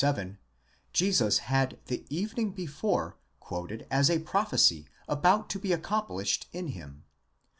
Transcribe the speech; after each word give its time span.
37, 0.01 0.39
Jesus 0.93 1.37
had 1.37 1.77
the 1.85 2.03
evening 2.09 2.53
before 2.53 3.17
quoted 3.39 3.85
as 3.91 4.09
a 4.09 4.17
prophecy 4.17 4.87
about 5.07 5.47
to 5.51 5.59
be 5.59 5.71
accomplished 5.71 6.47
in 6.51 6.69
him. 6.69 7.03